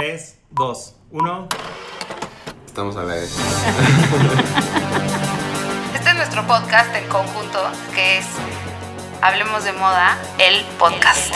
[0.00, 1.48] 3, 2, 1.
[2.64, 3.28] Estamos a ver.
[5.94, 8.24] Este es nuestro podcast en conjunto, que es
[9.20, 11.34] Hablemos de Moda, el podcast.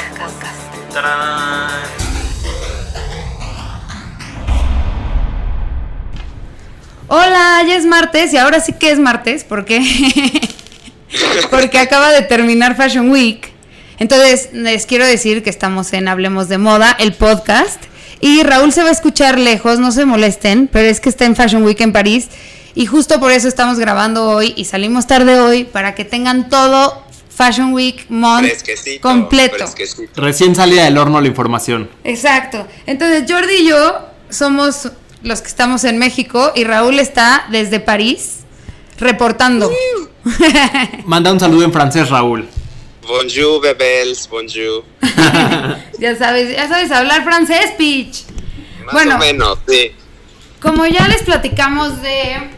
[7.08, 9.82] Hola, ya es martes y ahora sí que es martes, ¿por qué?
[11.50, 13.52] Porque acaba de terminar Fashion Week.
[13.98, 17.92] Entonces, les quiero decir que estamos en Hablemos de Moda, el podcast.
[18.24, 21.36] Y Raúl se va a escuchar lejos, no se molesten, pero es que está en
[21.36, 22.28] Fashion Week en París.
[22.74, 27.04] Y justo por eso estamos grabando hoy y salimos tarde hoy para que tengan todo
[27.28, 29.56] Fashion Week Month Fresquecito, completo.
[29.56, 30.22] fresquecito.
[30.22, 31.90] Recién salida del horno la información.
[32.02, 32.66] Exacto.
[32.86, 34.90] Entonces Jordi y yo somos
[35.22, 38.38] los que estamos en México y Raúl está desde París
[38.98, 39.70] reportando.
[41.04, 42.48] Manda un saludo en francés, Raúl.
[43.06, 44.84] Bonjour, bebés, bonjour.
[45.98, 48.22] ya sabes, ya sabes hablar francés, Peach.
[48.84, 49.16] Más Bueno.
[49.16, 49.92] o menos, sí.
[50.60, 52.48] Como ya les platicamos de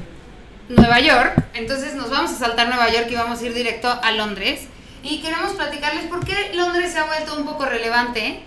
[0.68, 4.12] Nueva York, entonces nos vamos a saltar Nueva York y vamos a ir directo a
[4.12, 4.60] Londres.
[5.02, 8.40] Y queremos platicarles por qué Londres se ha vuelto un poco relevante.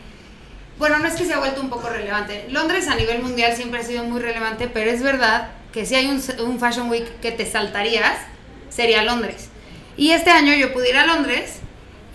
[0.77, 2.45] Bueno, no es que se ha vuelto un poco relevante.
[2.49, 6.05] Londres a nivel mundial siempre ha sido muy relevante, pero es verdad que si hay
[6.07, 8.17] un, un Fashion Week que te saltarías,
[8.69, 9.49] sería Londres.
[9.97, 11.59] Y este año yo pude ir a Londres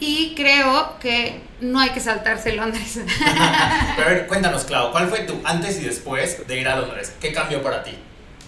[0.00, 3.00] y creo que no hay que saltarse Londres.
[3.96, 7.14] Pero a ver, cuéntanos, Clau, ¿cuál fue tu antes y después de ir a Londres?
[7.20, 7.92] ¿Qué cambió para ti?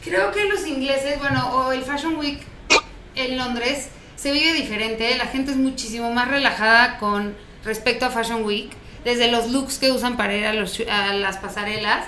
[0.02, 2.40] Creo que los ingleses, bueno, o el Fashion Week
[3.14, 5.16] en Londres se vive diferente.
[5.16, 8.70] La gente es muchísimo más relajada con respecto a Fashion Week.
[9.04, 12.06] Desde los looks que usan para ir a, los, a las pasarelas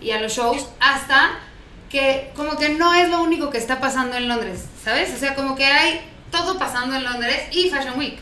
[0.00, 1.38] y a los shows, hasta
[1.90, 5.12] que como que no es lo único que está pasando en Londres, ¿sabes?
[5.14, 6.00] O sea, como que hay
[6.30, 8.18] todo pasando en Londres y Fashion Week.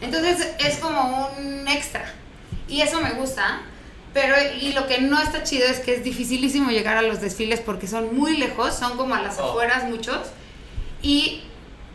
[0.00, 2.12] Entonces es como un extra.
[2.68, 3.60] Y eso me gusta.
[4.12, 7.60] Pero, y lo que no está chido es que es dificilísimo llegar a los desfiles
[7.60, 9.50] porque son muy lejos, son como a las Oh.
[9.50, 10.18] afueras muchos.
[11.02, 11.42] Y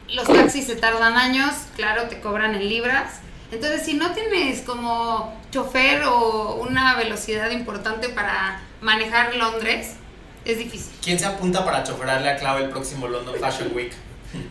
[0.10, 3.20] los taxis se tardan años, claro, te cobran en libras.
[3.52, 9.96] Entonces, si no tienes como chofer o una velocidad importante para manejar Londres,
[10.46, 10.94] es difícil.
[11.04, 13.92] ¿Quién se apunta para choferarle a Clau el próximo London Fashion Week?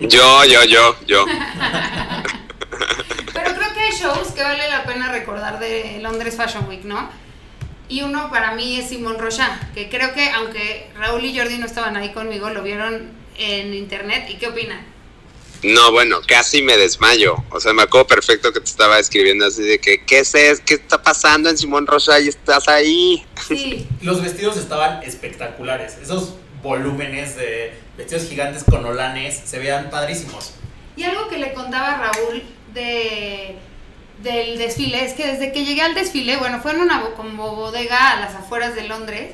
[0.00, 1.24] Yo, yo, yo, yo.
[3.32, 7.08] Pero creo que hay shows que vale la pena recordar de Londres Fashion Week, ¿no?
[7.88, 11.66] Y uno para mí es Simon Rocha, que creo que aunque Raúl y Jordi no
[11.66, 14.26] estaban ahí conmigo, lo vieron en internet.
[14.30, 14.84] ¿Y qué opinan?
[15.62, 17.36] No, bueno, casi me desmayo.
[17.50, 20.62] O sea, me acuerdo perfecto que te estaba escribiendo así de que, ¿qué es eso?
[20.64, 23.24] ¿Qué está pasando en Simón Rocha y estás ahí?
[23.48, 25.96] Sí, Los vestidos estaban espectaculares.
[26.02, 30.52] Esos volúmenes de vestidos gigantes con olanes se veían padrísimos.
[30.96, 32.42] Y algo que le contaba Raúl
[32.74, 33.56] de,
[34.24, 38.12] del desfile es que desde que llegué al desfile, bueno, fue en una como bodega
[38.12, 39.32] a las afueras de Londres.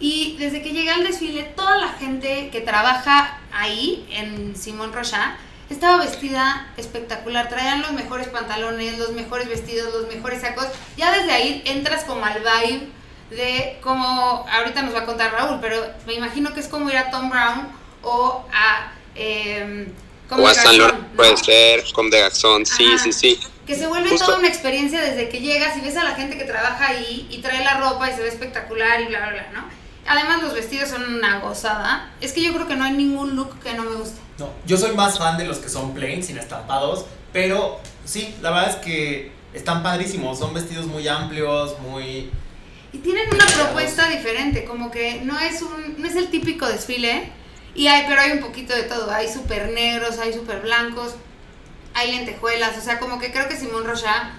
[0.00, 5.36] Y desde que llegué al desfile, toda la gente que trabaja ahí, en Simón Rocha,
[5.70, 7.48] estaba vestida espectacular.
[7.48, 10.66] Traían los mejores pantalones, los mejores vestidos, los mejores sacos.
[10.96, 12.88] Ya desde ahí entras como al vibe
[13.30, 15.76] de como, ahorita nos va a contar Raúl, pero
[16.06, 17.68] me imagino que es como ir a Tom Brown
[18.02, 18.92] o a...
[20.28, 22.98] como o a San Lorenzo puede ser, como de Garzón, sí, Ajá.
[22.98, 23.40] sí, sí.
[23.66, 24.26] Que se vuelve Justo.
[24.26, 27.40] toda una experiencia desde que llegas y ves a la gente que trabaja ahí y
[27.40, 29.64] trae la ropa y se ve espectacular y bla, bla, bla, ¿no?
[30.06, 32.12] Además los vestidos son una gozada.
[32.20, 34.20] Es que yo creo que no hay ningún look que no me guste.
[34.38, 38.50] No, yo soy más fan de los que son plain, sin estampados, pero sí, la
[38.50, 40.38] verdad es que están padrísimos.
[40.38, 42.30] Son vestidos muy amplios, muy...
[42.92, 47.32] Y tienen una propuesta diferente, como que no es un no es el típico desfile,
[47.74, 51.16] y hay pero hay un poquito de todo, hay súper negros, hay súper blancos,
[51.94, 54.32] hay lentejuelas, o sea, como que creo que Simón Rocha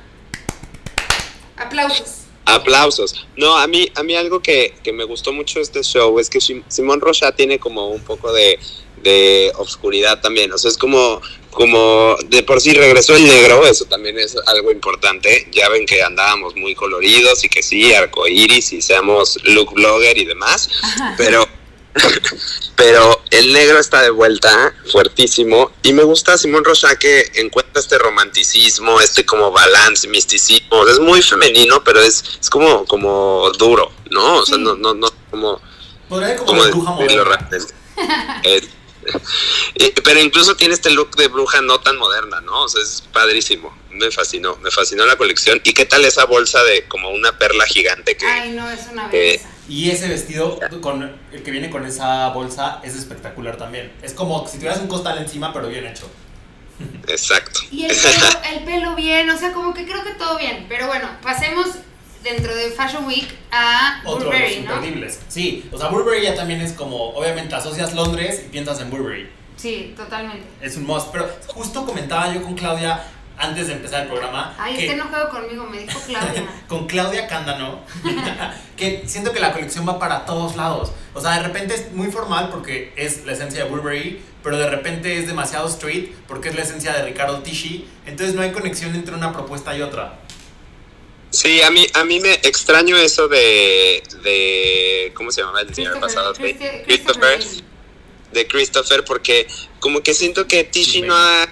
[1.58, 2.22] aplausos.
[2.46, 3.26] Aplausos.
[3.38, 6.40] No, a mí, a mí algo que, que me gustó mucho este show es que
[6.40, 8.60] Sim- Simón Rocha tiene como un poco de,
[9.02, 10.54] de obscuridad también.
[10.54, 14.72] O sea, es como, como de por sí regresó el negro, eso también es algo
[14.72, 15.48] importante.
[15.52, 20.26] Ya ven que andábamos muy coloridos y que sí, arcoíris y seamos look blogger y
[20.26, 20.70] demás.
[21.18, 21.48] Pero,
[22.76, 25.72] pero el negro está de vuelta, fuertísimo.
[25.84, 30.80] Y me gusta Simón Rocha que encuentra este romanticismo, este como balance, misticismo.
[30.80, 34.38] O sea, es muy femenino, pero es, es como, como duro, ¿no?
[34.38, 34.64] O sea, Sí.
[34.64, 35.62] no, no, no, como,
[36.10, 37.64] Podría como como de.
[38.44, 42.64] Eh, pero incluso tiene este look de bruja no tan moderna, ¿no?
[42.64, 43.76] O sea, es padrísimo.
[43.92, 45.62] Me fascinó, me fascinó la colección.
[45.64, 48.26] ¿Y qué tal esa bolsa de como una perla gigante que...
[48.26, 49.50] Ay, no, es una Eh, belleza.
[49.68, 53.92] Y ese vestido con el que viene con esa bolsa es espectacular también.
[54.02, 56.10] Es como si tuvieras un costal encima, pero bien hecho.
[57.08, 57.62] Exacto.
[57.72, 60.66] Y el pelo, el pelo bien, o sea, como que creo que todo bien.
[60.70, 61.68] Pero bueno, pasemos
[62.24, 64.56] dentro de Fashion Week a Otro Burberry.
[64.56, 64.76] Burberry, ¿no?
[64.76, 65.20] imperdibles.
[65.28, 69.30] Sí, o sea, Burberry ya también es como, obviamente asocias Londres y piensas en Burberry.
[69.56, 70.44] Sí, totalmente.
[70.62, 71.08] Es un must.
[71.12, 73.04] Pero justo comentaba yo con Claudia
[73.38, 74.56] antes de empezar el programa.
[74.58, 76.48] Ay, que- está enojado conmigo, me dijo Claudia.
[76.68, 77.82] con Claudia Cándano,
[78.78, 80.92] que siento que la colección va para todos lados.
[81.14, 84.70] O sea, de repente es muy formal porque es la esencia de Burberry, pero de
[84.70, 87.88] repente es demasiado street porque es la esencia de Ricardo Tisci.
[88.06, 90.20] Entonces no hay conexión entre una propuesta y otra.
[91.32, 96.00] Sí, a mí, a mí me extraño eso de, de ¿cómo se llamaba el señor
[96.00, 96.32] pasado?
[96.34, 97.40] De Christopher Christopher,
[98.32, 99.48] de Christopher, porque
[99.80, 101.46] como que siento que Tishy no ha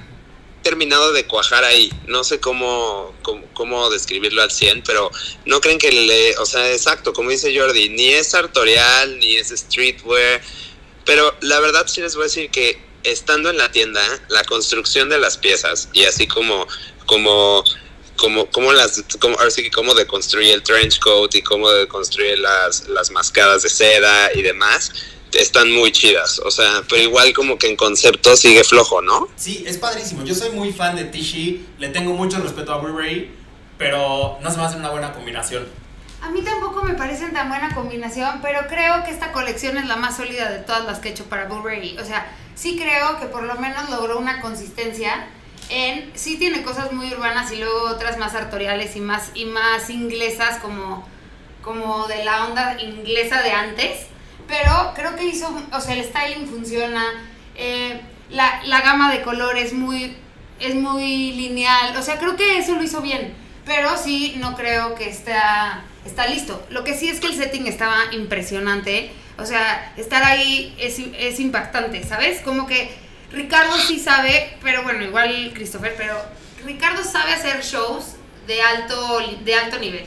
[0.63, 1.91] terminado de cuajar ahí.
[2.07, 5.11] No sé cómo, cómo, cómo describirlo al 100, pero
[5.45, 9.49] no creen que le, o sea, exacto, como dice Jordi, ni es sartorial, ni es
[9.49, 10.41] streetwear,
[11.05, 15.09] pero la verdad sí les voy a decir que estando en la tienda, la construcción
[15.09, 16.65] de las piezas y así como,
[17.05, 17.63] como,
[18.15, 22.37] como, como las, como, ahora sí que cómo deconstruye el trench coat y cómo deconstruye
[22.37, 24.93] las, las mascadas de seda y demás,
[25.35, 26.39] están muy chidas.
[26.39, 29.27] O sea, pero igual como que en concepto sigue flojo, ¿no?
[29.35, 30.23] Sí, es padrísimo.
[30.23, 33.31] Yo soy muy fan de Tisci, le tengo mucho respeto a Burberry,
[33.77, 35.67] pero no se me hace una buena combinación.
[36.23, 39.97] A mí tampoco me parecen tan buena combinación, pero creo que esta colección es la
[39.97, 41.97] más sólida de todas las que he hecho para Burberry.
[41.99, 42.25] O sea,
[42.55, 45.27] sí creo que por lo menos logró una consistencia
[45.69, 46.11] en...
[46.15, 50.59] Sí tiene cosas muy urbanas y luego otras más sartoriales y más, y más inglesas
[50.59, 51.05] como,
[51.61, 54.07] como de la onda inglesa de antes.
[54.47, 55.47] Pero creo que hizo...
[55.71, 57.03] O sea, el styling funciona.
[57.55, 60.15] eh, la, la gama de colores muy,
[60.59, 61.95] es muy lineal.
[61.97, 63.33] O sea, creo que eso lo hizo bien.
[63.65, 66.65] Pero sí, no creo que está, está listo.
[66.69, 69.11] Lo que sí es que el setting estaba impresionante.
[69.37, 72.41] O sea, estar ahí es, es impactante, ¿sabes?
[72.41, 72.91] Como que
[73.31, 76.15] Ricardo sí sabe, pero bueno, igual Christopher, pero
[76.65, 78.15] Ricardo sabe hacer shows
[78.47, 80.05] de alto, de alto nivel.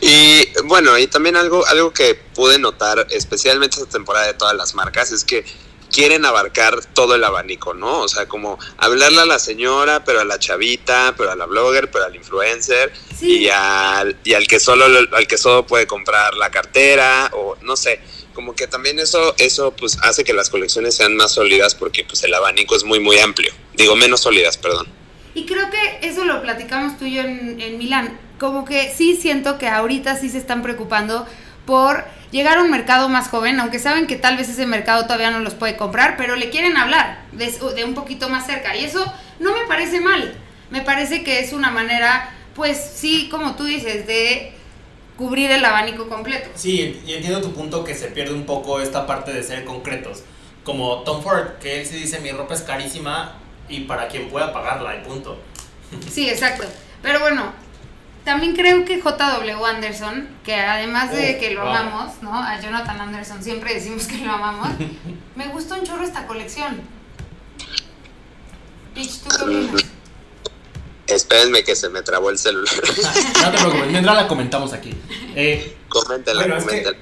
[0.00, 4.74] Y bueno, y también algo, algo que pude notar, especialmente esta temporada de todas las
[4.74, 5.44] marcas, es que
[5.90, 8.00] quieren abarcar todo el abanico, ¿no?
[8.00, 11.90] O sea, como hablarle a la señora, pero a la chavita, pero a la blogger,
[11.90, 13.38] pero al influencer, Sí.
[13.40, 17.74] y al, y al que solo al que solo puede comprar la cartera, o no
[17.76, 18.00] sé,
[18.34, 22.22] como que también eso, eso pues hace que las colecciones sean más sólidas porque pues
[22.22, 23.52] el abanico es muy muy amplio.
[23.74, 24.86] Digo, menos sólidas, perdón.
[25.34, 28.20] Y creo que eso lo platicamos tú y yo en, en Milán.
[28.38, 31.26] Como que sí siento que ahorita sí se están preocupando
[31.66, 35.30] por llegar a un mercado más joven, aunque saben que tal vez ese mercado todavía
[35.30, 38.76] no los puede comprar, pero le quieren hablar de, de un poquito más cerca.
[38.76, 40.34] Y eso no me parece mal.
[40.70, 44.52] Me parece que es una manera, pues sí, como tú dices, de
[45.16, 46.48] cubrir el abanico completo.
[46.54, 50.22] Sí, y entiendo tu punto que se pierde un poco esta parte de ser concretos.
[50.64, 53.34] Como Tom Ford, que él sí dice mi ropa es carísima
[53.68, 55.42] y para quien pueda pagarla, y punto.
[56.10, 56.64] Sí, exacto.
[57.02, 57.52] Pero bueno,
[58.28, 61.70] también creo que JW Anderson, que además de Oh, que lo wow.
[61.70, 62.34] amamos, ¿no?
[62.34, 64.68] A Jonathan Anderson siempre decimos que lo amamos.
[65.34, 66.78] me gusta un chorro esta colección.
[68.94, 69.84] Peach, ¿tú qué opinas?
[71.06, 72.74] Espérenme que se me trabó el celular.
[73.42, 74.92] no te preocupes, mientras la comentamos aquí.
[75.34, 76.98] Eh, coméntela, Bueno, es que- coméntela.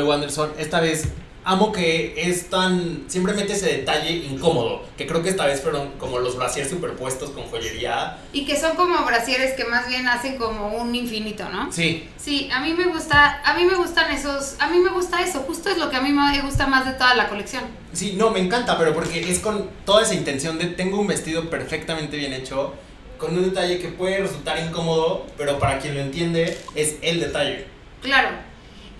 [0.00, 1.04] JW Anderson, esta vez
[1.48, 3.04] amo que es tan.
[3.08, 4.84] Siempre mete ese detalle incómodo.
[4.98, 8.18] Que creo que esta vez fueron como los brasiers superpuestos con joyería.
[8.34, 11.72] Y que son como brasieres que más bien hacen como un infinito, ¿no?
[11.72, 15.22] Sí, Sí, a mí me gusta, a mí me gustan esos, a mí me gusta
[15.22, 17.64] eso, justo es lo que a mí me gusta más de toda la colección.
[17.94, 21.48] sí, no, me encanta, pero porque es con toda esa intención de tengo un vestido
[21.48, 22.74] perfectamente bien hecho.
[23.16, 27.66] Con un detalle que puede resultar incómodo, pero para quien lo entiende, es el detalle.
[28.02, 28.28] Claro.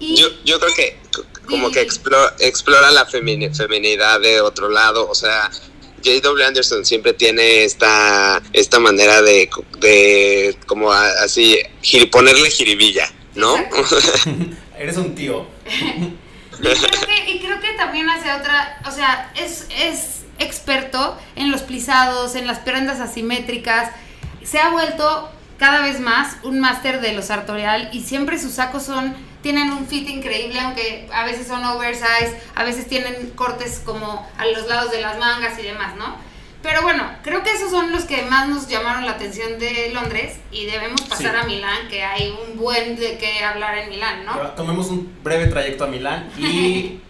[0.01, 0.97] Y Yo, yo creo que
[1.49, 5.51] como que explora, explora la femini- feminidad de otro lado, o sea,
[6.05, 6.45] J.W.
[6.45, 13.57] Anderson siempre tiene esta, esta manera de, de como a- así, gir- ponerle jiribilla, ¿no?
[14.79, 15.47] Eres un tío.
[16.61, 16.75] Y creo,
[17.07, 22.35] que, y creo que también hace otra, o sea, es, es experto en los plisados,
[22.35, 23.93] en las prendas asimétricas.
[24.43, 28.83] Se ha vuelto cada vez más un máster de lo sartorial y siempre sus sacos
[28.83, 34.29] son, tienen un fit increíble, aunque a veces son oversize, a veces tienen cortes como
[34.37, 36.17] a los lados de las mangas y demás, ¿no?
[36.61, 40.39] Pero bueno, creo que esos son los que más nos llamaron la atención de Londres
[40.51, 41.41] y debemos pasar Sí.
[41.41, 44.33] a Milán, que hay un buen de qué hablar en Milán, ¿no?
[44.33, 47.01] Ahora tomemos un breve trayecto a Milán y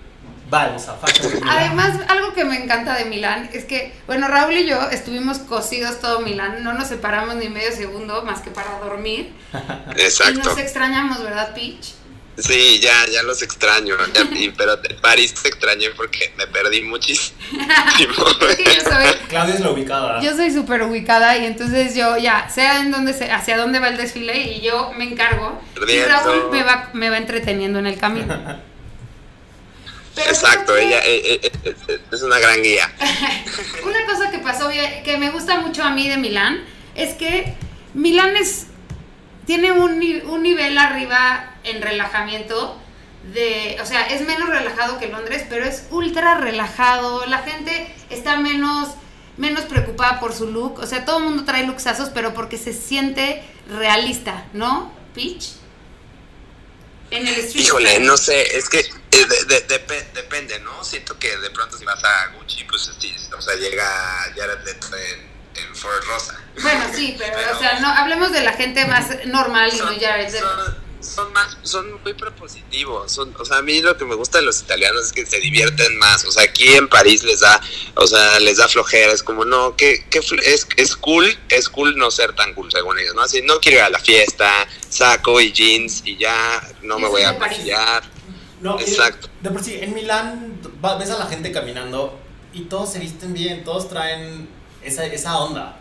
[0.50, 1.40] vamos a Fashion.
[1.48, 5.98] Además, algo que me encanta de Milán es que, bueno, Raúl y yo estuvimos cosidos
[5.98, 9.32] todo Milán, no nos separamos ni medio segundo más que para dormir.
[9.96, 10.40] Y Exacto.
[10.44, 11.94] nos extrañamos, ¿verdad, Peach?
[12.38, 13.96] Sí, ya, ya los extraño.
[14.14, 17.36] ya- y- pero París te extrañé porque me perdí muchísimo.
[18.48, 20.20] Es que yo soy, Claudia es la ubicada.
[20.22, 23.96] yo soy súper ubicada y entonces yo ya sé en dónde hacia dónde va el
[23.96, 25.60] desfile y yo me encargo.
[25.74, 26.08] Y Perdiendo.
[26.08, 28.34] Raúl me va, me va entreteniendo en el camino.
[30.14, 32.90] Pero Exacto, que ella eh, eh, eh, es una gran guía.
[33.84, 36.64] Una cosa que pasó bien- que me gusta mucho a mí de Milán
[36.96, 37.54] es que
[37.94, 38.66] Milán es
[39.48, 42.78] tiene un, un nivel arriba en relajamiento
[43.32, 47.24] de, o sea, es menos relajado que Londres, pero es ultra relajado.
[47.26, 48.90] La gente está menos
[49.38, 52.72] menos preocupada por su look, o sea, todo el mundo trae luxazos, pero porque se
[52.74, 54.92] siente realista, ¿no?
[55.14, 55.52] Peach.
[57.10, 60.84] En el street Híjole, no sé, es que eh, de- de- depe- depende, ¿no?
[60.84, 63.86] Siento que de pronto si vas a Gucci, pues sí, o sea, llega
[64.36, 66.40] Jared Leto en, en Ford Rosa.
[66.62, 70.32] Bueno, sí, pero, o sea, no hablemos de la gente más normal y no Jared
[70.32, 70.46] Leto.
[70.48, 73.12] son- son más, son muy propositivos.
[73.12, 75.38] Son, o sea, a mí lo que me gusta de los italianos es que se
[75.38, 76.24] divierten más.
[76.24, 77.60] O sea, aquí en París les da,
[77.94, 79.12] o sea, les da flojera.
[79.12, 82.98] Es como, no, que, que es, es cool, es cool no ser tan cool según
[82.98, 83.22] ellos, ¿no?
[83.22, 87.22] Así, no quiero ir a la fiesta, saco y jeans y ya, no me voy
[87.22, 88.02] a de maquillar.
[88.60, 89.28] No, y Exacto.
[89.40, 92.18] De por sí, en Milán va- ves a la gente caminando
[92.52, 94.48] y todos se visten bien, todos traen
[94.88, 95.76] esa, esa onda.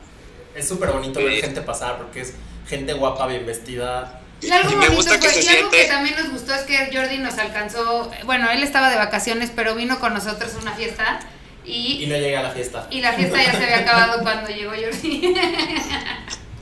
[0.56, 2.34] Es súper bonito ver gente pasar porque es
[2.68, 4.22] gente guapa, bien vestida.
[4.42, 6.30] Y algo Y me bonito gusta que fue- se y algo que siente- también nos
[6.32, 10.54] gustó es que Jordi nos alcanzó, bueno, él estaba de vacaciones, pero vino con nosotros
[10.56, 11.20] a una fiesta
[11.66, 12.88] Y y, no llega a la fiesta.
[12.92, 15.34] y la fiesta ya se había acabado cuando llegó Jordi.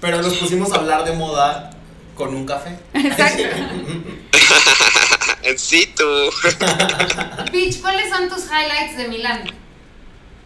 [0.01, 1.71] Pero nos pusimos a hablar de moda
[2.15, 2.77] con un café.
[2.93, 3.43] Exacto.
[5.43, 6.03] En sí, tú.
[7.81, 9.43] ¿cuáles son tus highlights de Milán?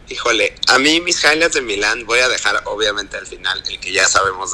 [0.10, 3.92] Híjole, a mí mis highlights de Milán voy a dejar obviamente al final, el que
[3.92, 4.54] ya sabemos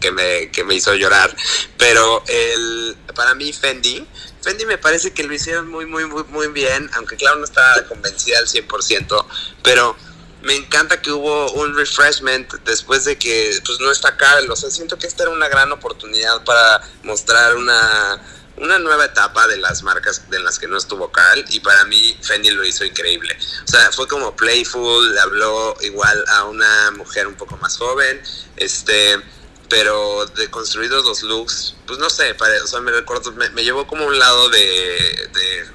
[0.00, 1.34] que me, que me hizo llorar,
[1.78, 4.04] pero el, para mí Fendi,
[4.42, 7.84] Fendi me parece que lo hicieron muy, muy, muy, muy bien, aunque claro no estaba
[7.86, 9.26] convencida al 100%,
[9.62, 9.96] pero
[10.42, 14.70] me encanta que hubo un refreshment después de que pues no está Carl, o sea,
[14.70, 18.20] siento que esta era una gran oportunidad para mostrar una,
[18.58, 22.16] una nueva etapa de las marcas de las que no estuvo Carl y para mí
[22.22, 23.36] Fendi lo hizo increíble.
[23.64, 28.20] O sea, fue como playful, le habló igual a una mujer un poco más joven,
[28.56, 29.20] este,
[29.68, 33.62] pero de construidos los looks, pues no sé, pare- o sea, me recuerdo, me, me
[33.64, 35.66] llevó como un lado de, de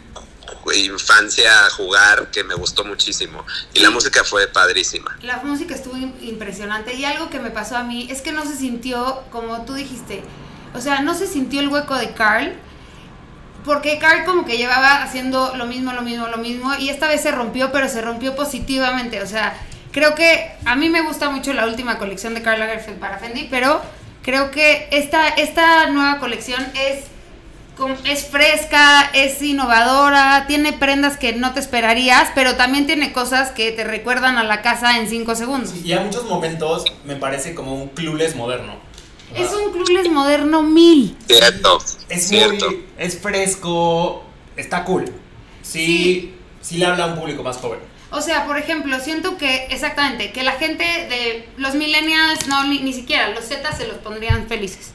[0.76, 5.18] infancia a jugar que me gustó muchísimo y la música fue padrísima.
[5.22, 8.46] La música estuvo im- impresionante y algo que me pasó a mí es que no
[8.46, 10.24] se sintió, como tú dijiste,
[10.74, 12.54] o sea, no se sintió el hueco de Carl,
[13.66, 17.22] porque Carl como que llevaba haciendo lo mismo, lo mismo, lo mismo, y esta vez
[17.22, 19.58] se rompió, pero se rompió positivamente, o sea,
[19.92, 23.48] creo que a mí me gusta mucho la última colección de Karl Lagerfeld para Fendi,
[23.50, 23.82] pero
[24.24, 27.12] creo que esta, esta nueva colección es
[28.06, 33.72] es fresca, es innovadora, tiene prendas que no te esperarías, pero también tiene cosas que
[33.72, 35.74] te recuerdan a la casa en 5 segundos.
[35.84, 38.76] Y a muchos momentos me parece como un clueless moderno.
[39.36, 41.18] Es un clubes moderno mil.
[41.28, 42.70] Cierto, Es cierto.
[42.70, 42.86] muy.
[42.98, 44.24] Es fresco.
[44.56, 45.06] Está cool.
[45.62, 46.78] Sí, sí.
[46.78, 47.80] le habla a un público más joven.
[48.10, 52.80] O sea, por ejemplo, siento que, exactamente, que la gente de los millennials, no, ni,
[52.80, 54.92] ni siquiera, los Z se los pondrían felices.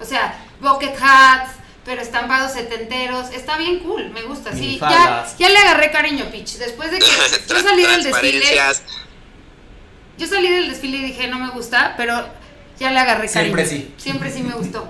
[0.00, 1.52] O sea, bucket hats,
[1.84, 4.78] pero estampados setenteros, está bien cool, me gusta, sí.
[4.78, 6.58] Ya, ya le agarré cariño, Pitch.
[6.58, 7.06] Después de que
[7.48, 8.44] yo salí del desfile,
[10.18, 12.24] yo salí del desfile y dije, no me gusta, pero
[12.82, 13.56] ya le agarré cariño.
[13.56, 13.94] Siempre sí.
[13.96, 14.88] Siempre sí me gustó.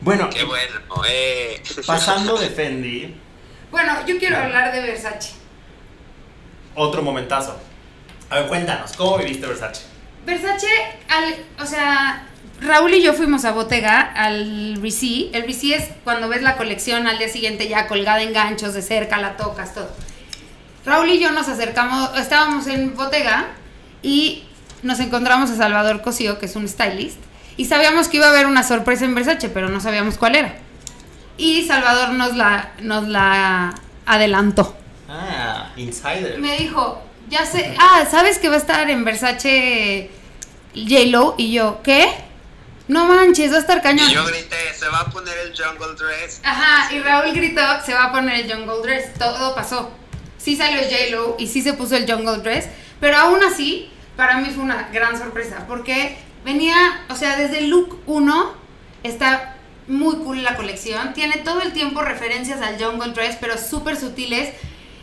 [0.00, 1.62] Bueno, Qué bueno, eh.
[1.86, 3.14] pasando de Fendi,
[3.70, 5.32] Bueno, yo quiero hablar de Versace.
[6.74, 7.58] otro momentazo.
[8.30, 9.82] A ver, cuéntanos, ¿cómo viviste Versace?
[10.26, 10.68] Versace,
[11.08, 12.26] al, o sea,
[12.60, 15.30] Raúl y yo fuimos a Bottega al Risi.
[15.34, 18.82] El Risi es cuando ves la colección al día siguiente ya colgada en ganchos de
[18.82, 19.90] cerca, la tocas, todo.
[20.84, 23.48] Raúl y yo nos acercamos, estábamos en Bottega
[24.02, 24.44] y
[24.82, 27.18] nos encontramos a Salvador Cosío, que es un stylist,
[27.56, 30.54] y sabíamos que iba a haber una sorpresa en Versace, pero no sabíamos cuál era.
[31.36, 33.74] Y Salvador nos la, nos la
[34.06, 34.76] adelantó.
[35.08, 36.38] Ah, Insider.
[36.38, 40.10] Me dijo, ya sé, ah, ¿sabes que va a estar en Versace
[40.74, 41.34] J-Lo?
[41.36, 42.08] Y yo, ¿qué?
[42.88, 44.10] No manches, va a estar cañón.
[44.10, 46.40] Y yo grité, se va a poner el jungle dress.
[46.42, 49.90] Ajá, y Raúl gritó, se va a poner el jungle dress, todo pasó.
[50.38, 52.66] Sí salió J-Lo y sí se puso el jungle dress,
[53.00, 56.76] pero aún así, para mí fue una gran sorpresa, porque venía,
[57.08, 58.52] o sea, desde look 1
[59.02, 59.56] está
[59.88, 64.50] muy cool la colección, tiene todo el tiempo referencias al jungle dress, pero súper sutiles,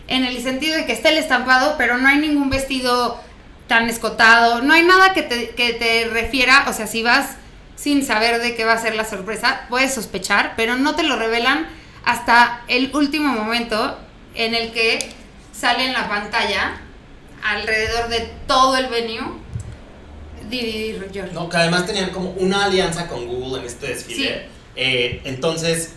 [0.08, 3.20] en el sentido de que está el estampado, pero no hay ningún vestido
[3.68, 7.36] tan escotado, no hay nada que te, que te refiera, o sea, si vas
[7.76, 11.16] sin saber de qué va a ser la sorpresa, puedes sospechar, pero no te lo
[11.18, 11.68] revelan
[12.04, 13.98] hasta el último momento
[14.34, 15.00] en el que
[15.54, 16.82] sale en la pantalla
[17.50, 19.22] alrededor de todo el venue
[20.50, 21.34] Didi George.
[21.34, 24.28] No, que además tenían como una alianza con Google en este desfile.
[24.28, 24.46] Sí.
[24.76, 25.94] Eh, entonces,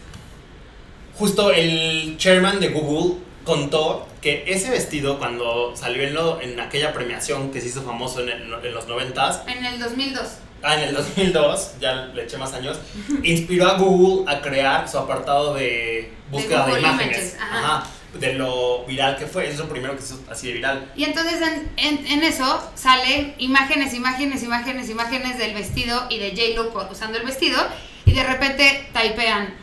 [1.16, 6.92] justo el chairman de Google contó que ese vestido cuando salió en, lo- en aquella
[6.92, 10.22] premiación que se hizo famoso en, el- en los noventas, En el 2002.
[10.62, 12.78] ah, en el 2002, ya le eché más años,
[13.22, 17.16] inspiró a Google a crear su apartado de búsqueda de, imágenes.
[17.16, 17.58] Images, ajá.
[17.76, 20.92] Ajá, de lo viral que fue, eso es lo primero que hizo así de viral.
[20.96, 26.30] Y entonces en, en- en eso salen imágenes, imágenes, imágenes, imágenes del vestido y de
[26.30, 27.58] J-Lo usando el vestido
[28.04, 29.54] y de repente typean.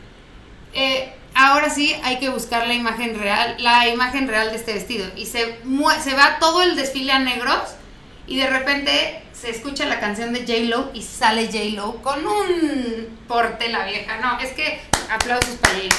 [0.73, 5.07] eh, ahora sí hay que buscar la imagen real, la imagen real de este vestido.
[5.15, 5.59] Y se,
[6.03, 7.59] se va todo el desfile a negros
[8.27, 13.69] y de repente se escucha la canción de J-Lo y sale J-Lo con un porte
[13.69, 14.17] la vieja.
[14.17, 15.95] No, es que aplausos para J-Lo.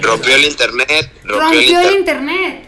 [0.00, 2.64] Rompió el internet, rompió, rompió el el internet.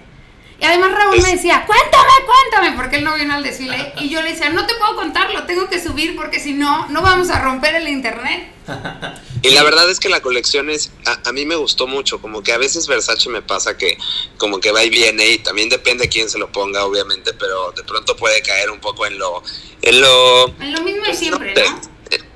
[0.58, 3.92] Y además Raúl me decía, cuéntame, cuéntame, porque él no vino al desfile.
[4.00, 6.88] Y yo le decía, no te puedo contar, lo tengo que subir porque si no,
[6.88, 8.52] no vamos a romper el internet.
[9.42, 12.42] Y la verdad es que la colección es, a, a mí me gustó mucho, como
[12.42, 13.96] que a veces Versace me pasa que
[14.38, 17.84] como que va y viene y también depende quién se lo ponga, obviamente, pero de
[17.84, 19.44] pronto puede caer un poco en lo,
[19.82, 21.80] en lo, En lo mismo de siempre, ¿no?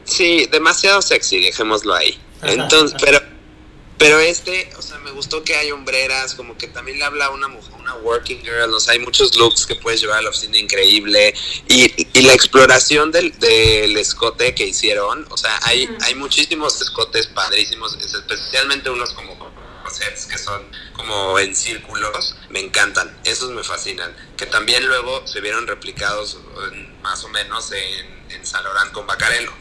[0.05, 2.21] Sí, demasiado sexy, dejémoslo ahí.
[2.43, 3.21] Entonces, pero,
[4.01, 7.31] pero este, o sea, me gustó que hay hombreras, como que también le habla a
[7.31, 10.31] una mujer, una working girl, o sea, hay muchos looks que puedes llevar a la
[10.31, 11.35] oficina increíble
[11.69, 17.27] y, y la exploración del, del escote que hicieron, o sea, hay, hay muchísimos escotes
[17.29, 19.39] padrísimos, especialmente unos como
[19.91, 20.63] sets que son
[20.95, 26.39] como en círculos, me encantan, esos me fascinan, que también luego se vieron replicados
[26.73, 29.53] en- más o menos en, en Saint Laurent con Bacarello.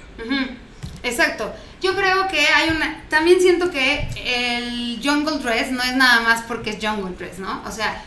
[1.03, 1.53] Exacto.
[1.81, 3.03] Yo creo que hay una.
[3.09, 7.63] También siento que el Jungle Dress no es nada más porque es Jungle Dress, ¿no?
[7.65, 8.03] O sea,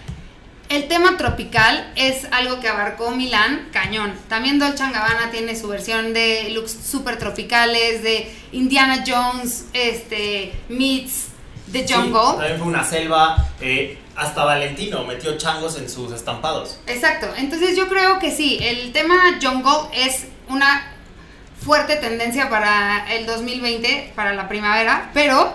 [0.69, 4.13] el tema tropical es algo que abarcó Milán, cañón.
[4.29, 11.29] También Dolce Gabbana tiene su versión de looks súper tropicales, de Indiana Jones, este, meets
[11.73, 12.37] The Sí, Jungle.
[12.39, 13.49] también fue una selva.
[13.61, 16.79] eh, hasta Valentino metió changos en sus estampados.
[16.87, 20.93] Exacto, entonces yo creo que sí, el tema jungle es una
[21.65, 25.55] fuerte tendencia para el 2020, para la primavera, pero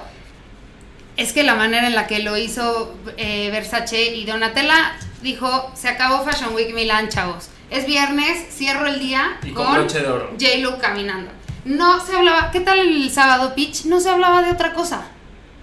[1.18, 5.90] es que la manera en la que lo hizo eh, Versace y Donatella dijo, se
[5.90, 7.50] acabó Fashion Week Milán, chavos.
[7.70, 10.30] Es viernes, cierro el día Y con con broche de oro.
[10.40, 11.32] J-Lo caminando.
[11.66, 13.86] No se hablaba, ¿qué tal el sábado, Pitch?
[13.86, 15.06] No se hablaba de otra cosa.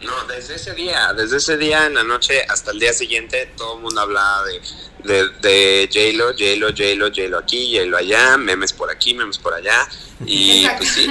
[0.02, 3.76] No, desde ese día, desde ese día en la noche hasta el día siguiente, todo
[3.76, 4.60] el mundo hablaba de,
[5.04, 9.88] de, de J-Lo, J-Lo, J-Lo, J-Lo aquí, J-Lo allá, memes por aquí, memes por allá.
[10.26, 11.10] Y pues sí,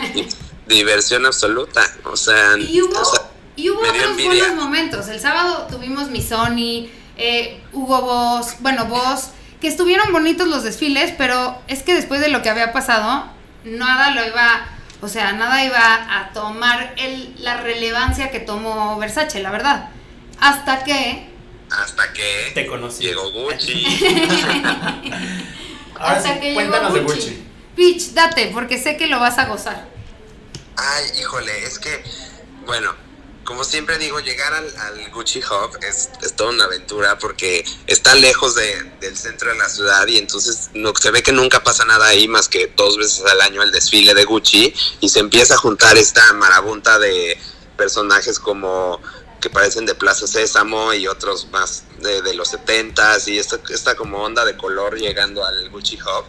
[0.67, 1.81] diversión absoluta.
[2.05, 5.07] O sea, Y hubo, o sea, y hubo otros buenos momentos.
[5.07, 9.29] El sábado tuvimos mi Sony, eh, hubo Voz, bueno, Voz,
[9.61, 13.25] que estuvieron bonitos los desfiles, pero es que después de lo que había pasado,
[13.63, 14.72] nada lo iba,
[15.03, 19.89] o sea, nada iba a tomar el, la relevancia que tomó Versace, la verdad.
[20.39, 21.29] Hasta que,
[21.69, 23.03] hasta que Te conocí.
[23.03, 23.85] llegó Gucci.
[25.99, 27.19] Ahora hasta sí, que llegó cuéntanos de Gucci.
[27.19, 27.43] Gucci.
[27.75, 29.87] Pitch, date, porque sé que lo vas a gozar.
[30.77, 32.01] Ay, híjole, es que,
[32.65, 32.93] bueno,
[33.43, 38.55] como siempre digo, llegar al, Gucci Hub es, es toda una aventura porque está lejos
[38.55, 40.69] de- del centro de la ciudad y entonces
[41.01, 44.13] se ve que nunca pasa nada ahí más que dos veces al año el desfile
[44.13, 47.37] de Gucci y se empieza a juntar esta marabunta de
[47.77, 49.01] personajes como
[49.41, 53.95] que parecen de Plaza Sésamo y otros más de, de los 70s y esta, esta
[53.95, 56.25] como onda de color llegando al Gucci Hub.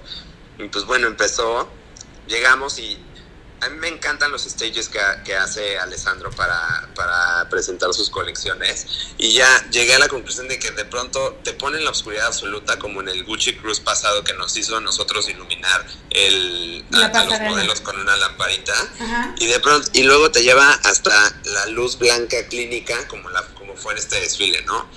[0.58, 1.68] Y pues bueno, empezó,
[2.26, 2.98] llegamos y
[3.64, 8.86] a mí me encantan los stages que, que hace Alessandro para, para presentar sus colecciones.
[9.16, 12.26] Y ya llegué a la conclusión de que de pronto te pone en la oscuridad
[12.26, 17.06] absoluta, como en el Gucci Cruise pasado que nos hizo a nosotros iluminar el, a,
[17.06, 18.74] a los modelos con una lamparita.
[19.00, 19.34] Ajá.
[19.38, 23.76] Y de pronto, y luego te lleva hasta la luz blanca clínica, como, la, como
[23.76, 24.88] fue en este desfile, ¿no?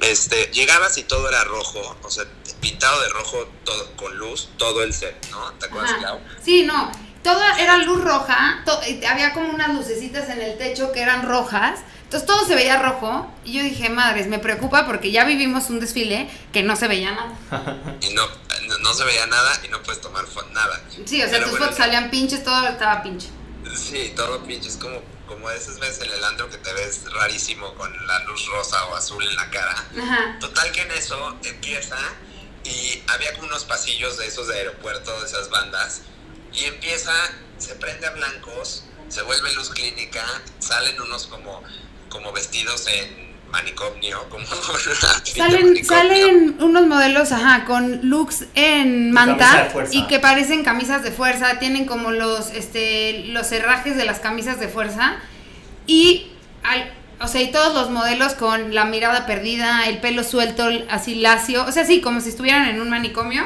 [0.00, 2.24] Este, llegabas y todo era rojo, o sea,
[2.60, 5.52] pintado de rojo todo, con luz, todo el set, ¿no?
[5.54, 5.94] ¿Te acuerdas.
[5.98, 6.20] Clau?
[6.44, 6.90] Sí, no.
[7.24, 8.62] Todo era luz roja.
[9.08, 11.80] había como unas lucecitas en el techo que eran rojas.
[12.04, 13.32] Entonces todo se veía rojo.
[13.44, 17.12] Y yo dije, madres, me preocupa porque ya vivimos un desfile que no se veía
[17.12, 17.32] nada.
[18.02, 18.26] y no,
[18.68, 20.80] no, no se veía nada y no puedes tomar nada.
[21.06, 23.28] Sí, o sea, Pero tus bueno, fotos salían pinches, todo estaba pinche.
[23.74, 27.72] Sí, todo pinche, es como, como esas veces en el antro que te ves rarísimo
[27.74, 29.74] con la luz rosa o azul en la cara.
[29.98, 30.36] Ajá.
[30.40, 31.96] Total que en eso empieza
[32.64, 36.02] y había como unos pasillos de esos de aeropuerto, de esas bandas,
[36.54, 37.12] y empieza,
[37.58, 40.24] se prende a blancos, se vuelve luz clínica,
[40.58, 41.62] salen unos como
[42.14, 50.06] como vestidos en manicomio, como salen, salen unos modelos, ajá, con looks en manta y
[50.06, 54.68] que parecen camisas de fuerza, tienen como los, este, los herrajes de las camisas de
[54.68, 55.16] fuerza
[55.86, 56.28] y,
[56.62, 61.16] al, o sea, y todos los modelos con la mirada perdida, el pelo suelto, así
[61.16, 63.44] lacio, o sea, sí, como si estuvieran en un manicomio.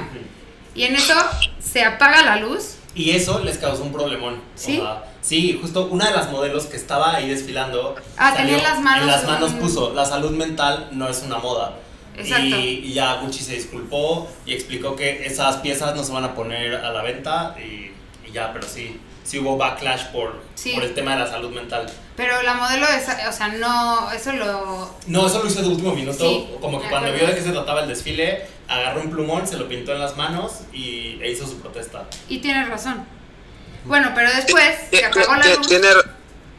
[0.74, 1.14] Y en eso
[1.58, 2.76] se apaga la luz.
[2.94, 4.40] Y eso les causó un problemón.
[4.54, 4.82] ¿Sí?
[5.20, 7.94] Sí, justo una de las modelos que estaba ahí desfilando.
[8.16, 9.02] Ah, tenía las manos.
[9.02, 11.76] En las manos puso: la salud mental no es una moda.
[12.16, 12.56] Exacto.
[12.56, 16.74] Y, ya Gucci se disculpó y explicó que esas piezas no se van a poner
[16.74, 17.92] a la venta y,
[18.32, 20.40] ya, pero sí, sí hubo backlash por,
[20.74, 21.86] por el tema de la salud mental.
[22.16, 22.84] Pero la modelo,
[23.28, 24.90] o sea, no, eso lo...
[25.06, 27.82] No, eso lo hizo de último minuto, como que cuando vio de qué se trataba
[27.82, 31.58] el desfile, agarró un plumón, se lo pintó en las manos y, e hizo su
[31.60, 32.06] protesta.
[32.28, 33.06] Y tiene razón.
[33.84, 35.66] Bueno, pero después se apagó la luz.
[35.66, 35.88] Tiene,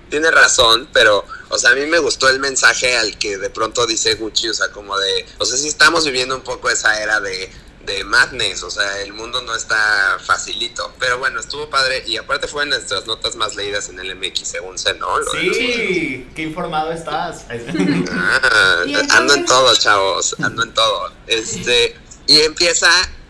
[0.09, 3.85] tiene razón, pero, o sea, a mí me gustó el mensaje al que de pronto
[3.85, 7.19] dice Gucci, o sea, como de, o sea, sí estamos viviendo un poco esa era
[7.19, 7.51] de,
[7.85, 12.47] de madness, o sea, el mundo no está facilito, pero bueno, estuvo padre y aparte
[12.47, 15.07] fue en nuestras notas más leídas en el MX, según sé, ¿no?
[15.31, 17.45] sí, qué informado estás.
[18.11, 21.11] ah, ando en todo, chavos, ando en todo.
[21.27, 21.95] Este,
[22.27, 22.89] y empieza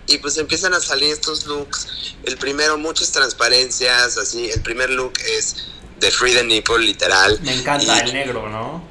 [0.10, 2.16] y pues empiezan a salir estos looks.
[2.24, 4.50] El primero, muchas transparencias, así.
[4.50, 5.68] El primer look es
[6.00, 7.40] de Free the Nipple, literal.
[7.42, 8.88] Me encanta el negro, ¿no?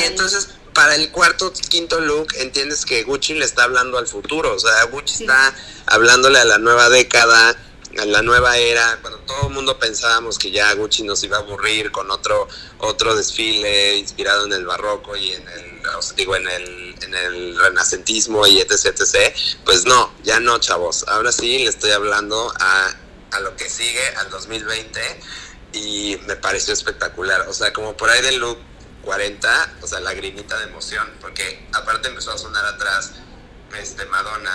[0.00, 4.54] y entonces, para el cuarto, quinto look, entiendes que Gucci le está hablando al futuro.
[4.54, 5.54] O sea, Gucci está
[5.86, 7.56] hablándole a la nueva década
[7.92, 11.90] la nueva era, cuando todo el mundo pensábamos que ya Gucci nos iba a aburrir
[11.90, 12.46] con otro
[12.78, 15.80] otro desfile inspirado en el barroco y en el
[16.14, 21.04] digo en el en el renacentismo y etc etc, pues no, ya no, chavos.
[21.08, 22.94] Ahora sí le estoy hablando a
[23.32, 25.00] a lo que sigue al 2020
[25.72, 28.58] y me pareció espectacular, o sea, como por ahí del look
[29.04, 33.12] 40, o sea, la grimita de emoción, porque aparte empezó a sonar atrás
[33.78, 34.52] este Madonna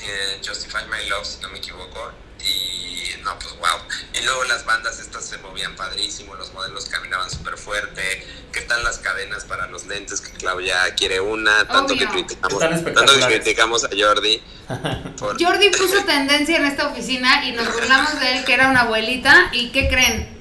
[0.00, 2.12] eh, Justify My Love, si no me equivoco.
[2.40, 3.80] Y no, pues wow.
[4.14, 8.26] Y luego las bandas estas se movían padrísimo, los modelos caminaban súper fuerte.
[8.52, 10.20] ¿Qué tal las cadenas para los lentes?
[10.20, 11.66] Que Claudia quiere una.
[11.66, 14.40] Tanto que, criticamos, tanto que criticamos a Jordi.
[15.18, 19.50] Jordi puso tendencia en esta oficina y nos burlamos de él que era una abuelita.
[19.52, 20.38] ¿Y qué creen?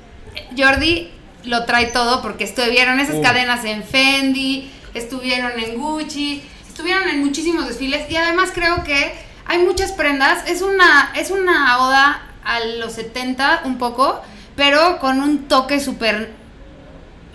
[0.55, 3.21] Jordi lo trae todo porque estuvieron esas uh.
[3.21, 9.13] cadenas en Fendi, estuvieron en Gucci, estuvieron en muchísimos desfiles y además creo que
[9.45, 10.47] hay muchas prendas.
[10.47, 14.21] Es una, es una oda a los 70 un poco,
[14.55, 16.31] pero con un toque súper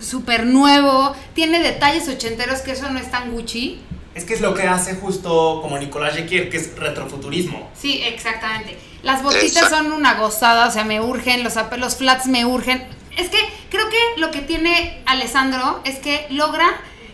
[0.03, 1.15] súper nuevo.
[1.35, 3.81] Tiene detalles ochenteros que eso no es tan Gucci.
[4.15, 7.71] Es que es lo que hace justo como Nicolás Jequier, que es retrofuturismo.
[7.79, 8.79] Sí, exactamente.
[9.03, 12.85] Las botitas son una gozada, o sea, me urgen, los, los flats me urgen.
[13.17, 13.39] Es que
[13.71, 16.69] creo que lo que tiene Alessandro es que logra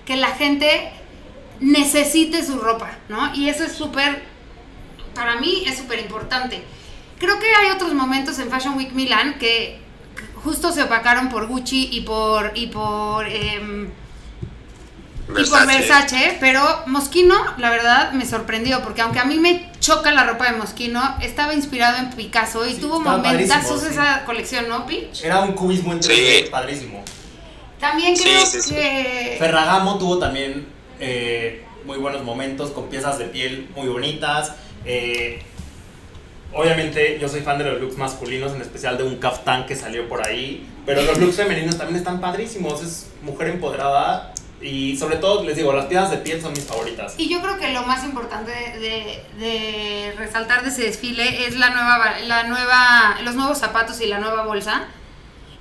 [0.07, 0.93] que la gente
[1.61, 3.35] necesite su ropa, ¿no?
[3.35, 4.23] Y eso es súper
[5.19, 6.63] para mí es súper importante.
[7.19, 9.81] Creo que hay otros momentos en Fashion Week Milan que
[10.45, 13.91] justo se opacaron por Gucci y por y por em,
[15.29, 15.49] Versace.
[15.49, 20.11] y por Versace, pero Moschino, la verdad, me sorprendió porque aunque a mí me choca
[20.13, 25.23] la ropa de Moschino, estaba inspirado en Picasso y tuvo momentazos esa colección, ¿no, Pitch?
[25.25, 27.05] Era un cubismo en 3 padrísimo.
[27.79, 30.67] También creo que Ferragamo tuvo también
[30.99, 34.53] eh, muy buenos momentos con piezas de piel muy bonitas.
[34.85, 35.41] Eh,
[36.53, 40.09] obviamente yo soy fan de los looks masculinos, en especial de un kaftán que salió
[40.09, 45.45] por ahí, pero los looks femeninos también están padrísimos, es mujer empoderada y sobre todo
[45.45, 47.15] les digo, las piezas de piel son mis favoritas.
[47.17, 52.19] Y yo creo que lo más importante de, resaltar de ese desfile es la nueva,
[52.27, 54.87] la nueva, los nuevos zapatos y la nueva bolsa.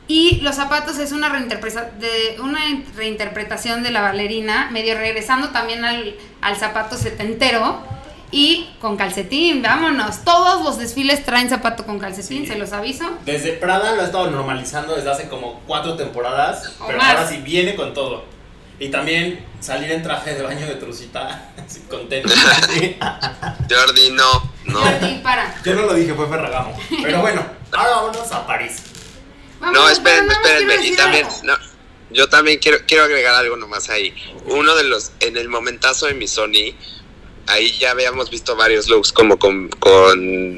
[0.08, 2.62] Y los zapatos es una, de, una
[2.96, 7.84] reinterpretación de la bailarina, medio regresando también al, al zapato setentero
[8.32, 10.24] y con calcetín, vámonos.
[10.24, 13.06] Todos los desfiles traen zapato con calcetín, se los aviso.
[13.26, 17.76] Desde Prada lo ha estado normalizando desde hace como cuatro temporadas, pero ahora sí viene
[17.76, 18.37] con todo.
[18.80, 21.52] Y también salir en traje de baño de trucita,
[21.90, 22.30] contento.
[23.70, 24.80] Jordi, no, no.
[24.80, 25.62] Jordi, para.
[25.63, 26.78] Yo no lo dije, fue Ferragamo.
[27.02, 28.84] Pero bueno, ahora vámonos a París.
[29.62, 30.86] no, espérenme, espérenme.
[30.86, 31.56] Y también, no,
[32.12, 34.13] yo también quiero, quiero agregar algo nomás ahí.
[34.46, 36.76] Uno de los, en el momentazo de mi Sony,
[37.48, 39.70] ahí ya habíamos visto varios looks como con,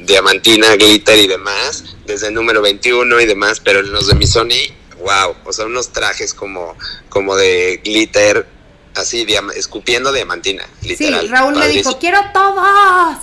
[0.05, 4.27] diamantina, glitter y demás, desde el número 21 y demás, pero en los de mi
[4.27, 6.75] Sony, wow, o sea, unos trajes como,
[7.09, 8.47] como de glitter,
[8.95, 11.21] así, escupiendo diamantina, literal.
[11.21, 13.17] Sí, Raúl me dijo, quiero todos.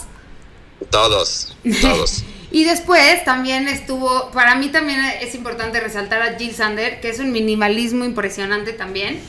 [0.90, 2.24] Todos, todos.
[2.50, 7.18] Y después también estuvo, para mí también es importante resaltar a Jill Sander, que es
[7.18, 9.20] un minimalismo impresionante también,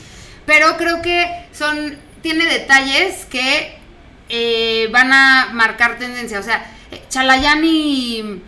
[0.46, 3.76] pero creo que son, tiene detalles que
[4.28, 6.74] eh, van a marcar tendencia, o sea,
[7.10, 8.40] Chalayan y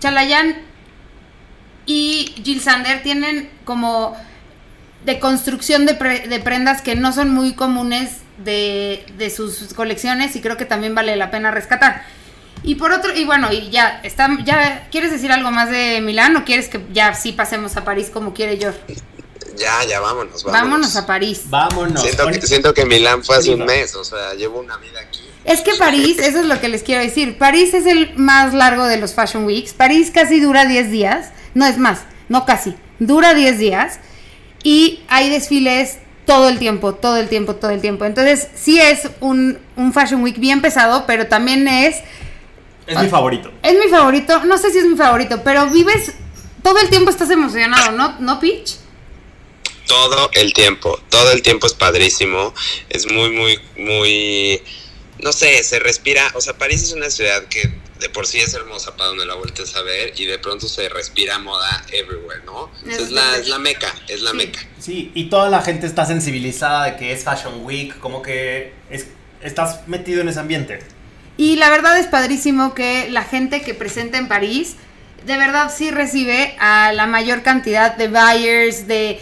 [0.00, 0.65] Chalayan
[1.86, 4.16] y Jill Sander tienen como
[5.04, 10.40] de construcción de, de prendas que no son muy comunes de, de sus colecciones y
[10.40, 12.04] creo que también vale la pena rescatar.
[12.62, 16.34] Y por otro, y bueno, y ya, está, ya, ¿quieres decir algo más de Milán
[16.36, 18.80] o quieres que ya sí pasemos a París como quiere George?
[19.56, 20.62] Ya, ya vámonos, vámonos.
[20.62, 21.42] Vámonos a París.
[21.46, 22.02] Vámonos.
[22.02, 25.20] Siento que, siento que Milán fue hace un mes, o sea, llevo una vida aquí.
[25.44, 27.38] Es que París, eso es lo que les quiero decir.
[27.38, 29.72] París es el más largo de los Fashion Weeks.
[29.72, 31.30] París casi dura 10 días.
[31.56, 32.74] No es más, no casi.
[32.98, 33.98] Dura 10 días.
[34.62, 38.04] Y hay desfiles todo el tiempo, todo el tiempo, todo el tiempo.
[38.04, 42.02] Entonces, sí es un, un Fashion Week bien pesado, pero también es
[42.86, 43.50] es mi favorito.
[43.62, 46.12] Es mi favorito, no sé si es mi favorito, pero vives,
[46.62, 48.76] todo el tiempo estás emocionado, ¿no, ¿No Peach?
[49.86, 52.52] Todo el tiempo, todo el tiempo es padrísimo,
[52.90, 54.62] es muy, muy, muy,
[55.26, 58.54] no sé, se respira, o sea, París es una ciudad que de por sí es
[58.54, 62.70] hermosa para donde la vueltes a ver y de pronto se respira moda everywhere, ¿no?
[62.88, 64.60] Es, la, es la meca, es la meca.
[64.78, 69.08] Sí, y toda la gente está sensibilizada de que es Fashion Week, como que es,
[69.42, 70.78] estás metido en ese ambiente.
[71.36, 74.76] Y la verdad es padrísimo que la gente que presenta en París,
[75.24, 79.20] de verdad sí recibe a la mayor cantidad de buyers, de,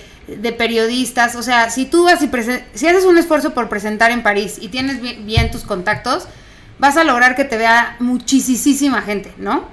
[0.57, 1.35] periodistas.
[1.37, 2.31] O sea, si tú vas y
[2.75, 6.25] si haces un esfuerzo por presentar en París y tienes bien, tus contactos,
[6.79, 9.71] vas a lograr que te vea muchísima gente, ¿no?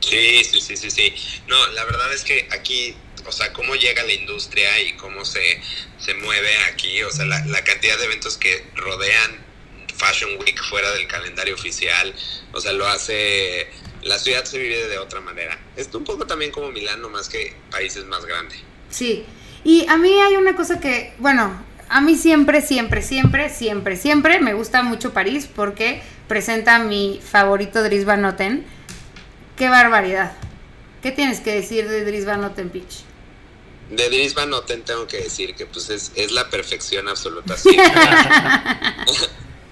[0.00, 1.14] Sí, sí, sí, sí, sí.
[1.46, 2.94] No, la verdad es que aquí,
[3.26, 5.60] o sea, cómo llega la industria y cómo se,
[5.98, 9.50] se mueve aquí, o sea, la, la cantidad de eventos que rodean
[10.00, 12.14] Fashion Week fuera del calendario oficial.
[12.52, 13.68] O sea, lo hace.
[14.02, 15.58] La ciudad se vive de otra manera.
[15.76, 18.58] Es un poco también como Milán, más que países más grandes.
[18.88, 19.24] Sí.
[19.64, 24.40] Y a mí hay una cosa que, bueno, a mí siempre, siempre, siempre, siempre, siempre
[24.40, 28.64] me gusta mucho París porque presenta mi favorito Dries Van Noten.
[29.56, 30.32] ¡Qué barbaridad!
[31.02, 33.04] ¿Qué tienes que decir de Dries Van Noten, Pitch?
[33.90, 37.56] De Dries Van Noten tengo que decir que pues es, es la perfección absoluta.
[37.56, 37.76] Sí.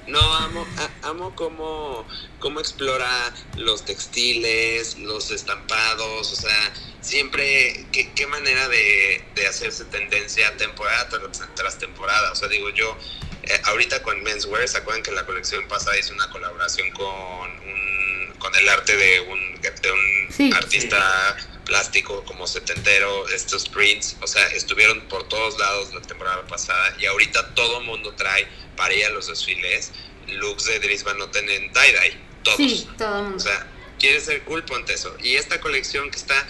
[0.08, 0.66] No, amo,
[1.02, 2.06] amo cómo,
[2.38, 3.10] cómo explora
[3.56, 6.72] los textiles, los estampados, o sea,
[7.02, 11.08] siempre, qué, qué manera de, hacerse tendencia temporada
[11.54, 12.32] tras, temporada.
[12.32, 12.96] O sea, digo yo,
[13.42, 18.34] eh, ahorita con Menswear, ¿se acuerdan que la colección pasada hizo una colaboración con, un,
[18.38, 21.36] con el arte de un, de un artista
[21.68, 27.04] plástico como setentero, estos prints, o sea, estuvieron por todos lados la temporada pasada y
[27.04, 29.92] ahorita todo mundo trae para ir a los desfiles
[30.28, 32.56] looks de Dries Van Noten en tie-dye, todos.
[32.56, 33.66] Sí, todo O sea,
[33.98, 35.14] quieres ser cool, ponte eso.
[35.20, 36.46] Y esta colección que está,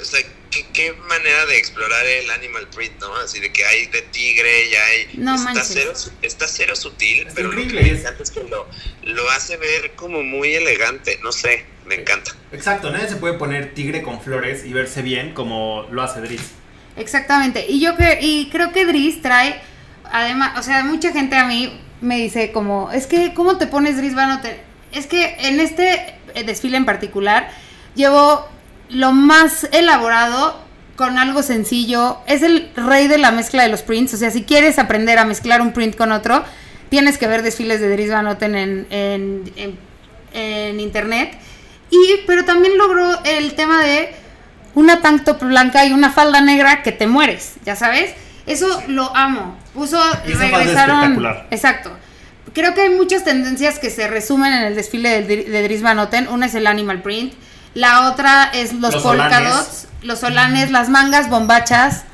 [0.00, 0.20] o sea,
[0.72, 3.14] ¿qué, manera de explorar el animal print, ¿no?
[3.16, 5.08] Así de que hay de tigre y hay...
[5.14, 5.92] No está, cero,
[6.22, 8.66] está cero sutil, pero lo que es que lo,
[9.02, 12.32] lo hace ver como muy elegante, no sé, me encanta.
[12.52, 16.52] Exacto, nadie se puede poner tigre con flores y verse bien como lo hace Dries.
[16.96, 19.60] Exactamente, y yo que, y creo que Dries trae,
[20.04, 23.96] además, o sea, mucha gente a mí me dice como, es que, ¿cómo te pones
[23.96, 24.40] Dries Van
[24.92, 27.50] Es que en este eh, desfile en particular
[27.94, 28.48] llevo
[28.88, 32.18] lo más elaborado con algo sencillo.
[32.26, 34.14] Es el rey de la mezcla de los prints.
[34.14, 36.44] O sea, si quieres aprender a mezclar un print con otro,
[36.88, 39.78] tienes que ver desfiles de Dries Van Noten en, en,
[40.32, 41.36] en, internet.
[41.90, 44.10] Y, pero también logró el tema de
[44.74, 48.12] una tank top blanca y una falda negra que te mueres, ya sabes.
[48.46, 49.56] Eso lo amo.
[49.74, 51.26] Puso, regresaron.
[51.50, 51.90] Exacto.
[52.52, 55.96] Creo que hay muchas tendencias que se resumen en el desfile de, de Dries Van
[55.96, 56.28] Noten.
[56.28, 57.34] Una es el animal print.
[57.76, 62.04] La otra es los, los polka dots, los solanes, las mangas bombachas.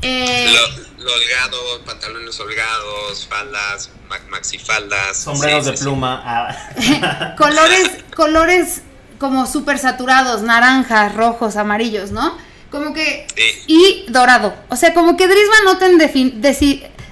[0.00, 0.50] eh,
[0.96, 3.90] lo, holgado, pantalones holgados, faldas,
[4.30, 5.18] maxifaldas.
[5.18, 6.22] Sombreros de pluma.
[6.24, 7.34] Ah.
[7.36, 8.80] colores, colores
[9.18, 12.34] como súper saturados, naranjas, rojos, amarillos, ¿no?
[12.70, 13.26] Como que...
[13.66, 14.54] Y dorado.
[14.70, 15.98] O sea, como que Dries Van Noten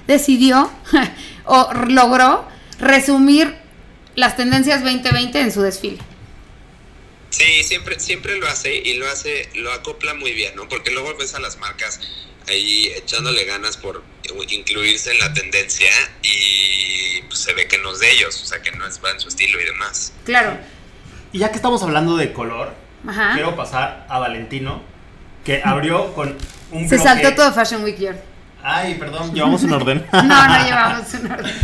[0.07, 0.71] decidió
[1.45, 2.43] o logró
[2.79, 3.55] resumir
[4.15, 5.99] las tendencias 2020 en su desfile.
[7.31, 10.67] Sí, siempre, siempre lo hace y lo hace, lo acopla muy bien, ¿no?
[10.67, 11.99] Porque luego ves a las marcas
[12.47, 14.03] ahí echándole ganas por
[14.49, 15.89] incluirse en la tendencia
[16.21, 19.11] y pues, se ve que no es de ellos, o sea, que no es va
[19.11, 20.13] en su estilo y demás.
[20.25, 20.57] Claro.
[21.31, 22.73] Y ya que estamos hablando de color,
[23.33, 24.83] quiero pasar a Valentino,
[25.45, 26.37] que abrió con
[26.71, 28.13] un Se saltó todo Fashion Week.
[28.61, 30.05] Ay, perdón, llevamos un orden.
[30.11, 31.55] no, no llevamos un orden.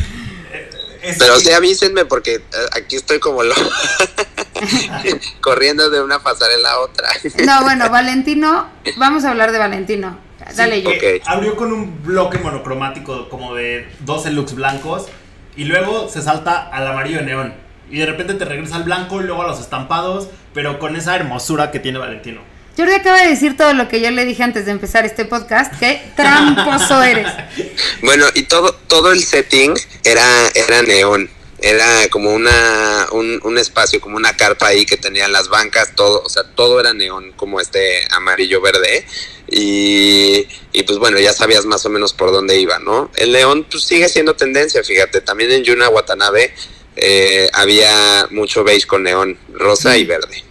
[1.19, 3.53] Pero sí avísenme porque eh, aquí estoy como lo.
[5.41, 7.09] corriendo de una pasarela a otra.
[7.45, 10.19] no, bueno, Valentino, vamos a hablar de Valentino.
[10.55, 10.91] Dale yo.
[11.25, 15.07] Abrió con un bloque monocromático como de 12 looks blancos
[15.55, 17.53] y luego se salta al amarillo de neón.
[17.89, 21.15] Y de repente te regresa al blanco y luego a los estampados, pero con esa
[21.15, 22.41] hermosura que tiene Valentino.
[22.77, 25.73] Jordi acaba de decir todo lo que yo le dije antes de empezar este podcast,
[25.79, 27.27] que tramposo eres.
[28.03, 31.27] Bueno, y todo, todo el setting era, era neón.
[31.59, 36.21] Era como una, un, un espacio, como una carpa ahí que tenían las bancas, todo,
[36.23, 39.05] o sea, todo era neón, como este amarillo verde.
[39.49, 43.09] Y, y, pues bueno, ya sabías más o menos por dónde iba, ¿no?
[43.15, 46.53] El neón pues sigue siendo tendencia, fíjate, también en Yuna Watanabe
[46.95, 50.43] eh, había mucho beige con neón, rosa y verde.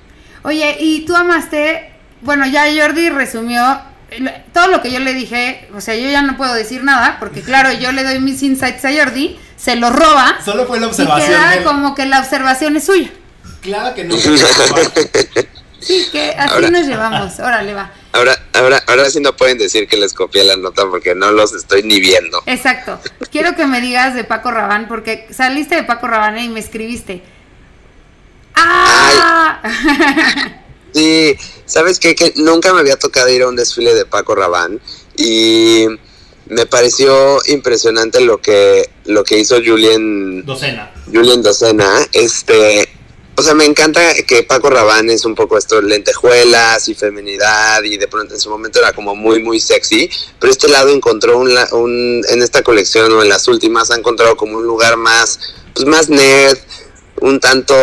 [0.42, 3.62] Oye, ¿y tú amaste bueno, ya Jordi resumió
[4.52, 7.42] todo lo que yo le dije, o sea, yo ya no puedo decir nada, porque
[7.42, 10.38] claro, yo le doy mis insights a Jordi, se los roba.
[10.44, 11.30] Solo fue la observación.
[11.30, 13.10] Y queda como que la observación es suya.
[13.62, 14.16] Claro que no.
[15.80, 17.38] sí, que así nos llevamos.
[17.40, 17.90] Órale, va.
[18.12, 21.52] Ahora, ahora, ahora sí no pueden decir que les copié la nota porque no los
[21.52, 22.42] estoy ni viendo.
[22.46, 23.00] Exacto.
[23.30, 27.22] Quiero que me digas de Paco Rabán, porque saliste de Paco Rabán y me escribiste.
[28.54, 29.60] ¡Ah!
[30.94, 32.14] Sí, ¿sabes qué?
[32.14, 34.78] Que nunca me había tocado ir a un desfile de Paco Rabanne
[35.16, 35.86] y
[36.48, 40.92] me pareció impresionante lo que lo que hizo Julien Docena.
[41.12, 42.88] Julien Docena, este,
[43.36, 47.96] o sea, me encanta que Paco Rabanne es un poco esto lentejuelas y feminidad y
[47.96, 50.08] de pronto en su momento era como muy muy sexy,
[50.40, 54.36] pero este lado encontró un, un en esta colección o en las últimas ha encontrado
[54.36, 55.40] como un lugar más
[55.74, 56.58] pues más nerd,
[57.20, 57.74] un tanto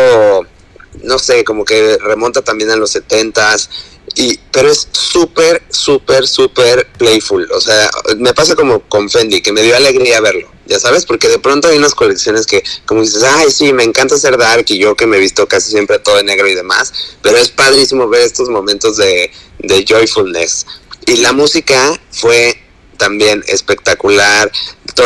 [1.02, 3.70] no sé, como que remonta también a los setentas,
[4.14, 7.50] y, pero es súper, súper, súper playful.
[7.52, 11.28] O sea, me pasa como con Fendi, que me dio alegría verlo, ya sabes, porque
[11.28, 14.78] de pronto hay unas colecciones que, como dices, ay, sí, me encanta ser dark y
[14.78, 18.08] yo que me he visto casi siempre todo de negro y demás, pero es padrísimo
[18.08, 20.66] ver estos momentos de, de joyfulness.
[21.06, 22.58] Y la música fue
[22.96, 24.50] también espectacular.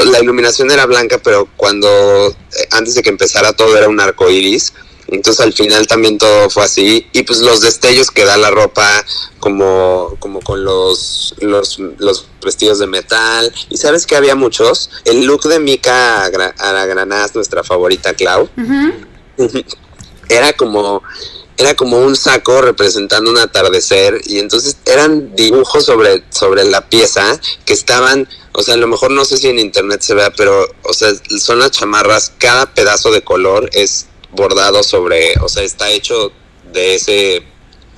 [0.07, 4.29] La iluminación era blanca, pero cuando eh, antes de que empezara todo era un arco
[4.31, 4.73] iris
[5.09, 7.07] entonces al final también todo fue así.
[7.13, 9.05] Y pues los destellos que da la ropa,
[9.41, 11.79] como, como con los, los,
[12.43, 13.53] vestidos de metal.
[13.71, 14.91] Y sabes que había muchos.
[15.05, 18.49] El look de Mika Aragranaz, nuestra favorita Clau,
[20.29, 21.03] era como
[21.59, 27.41] era como un saco representando un atardecer y entonces eran dibujos sobre, sobre la pieza
[27.65, 30.69] que estaban, o sea, a lo mejor no sé si en internet se vea, pero,
[30.85, 35.91] o sea, son las chamarras, cada pedazo de color es bordado sobre, o sea, está
[35.91, 36.33] hecho
[36.73, 37.43] de ese,